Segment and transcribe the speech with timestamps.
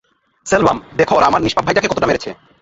[0.45, 2.29] সেলভাম, দেখ ওরা আমার নিষ্পাপ ভাইটাকে কতটা মেরেছে!